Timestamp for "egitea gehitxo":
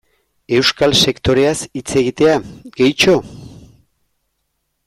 2.03-3.17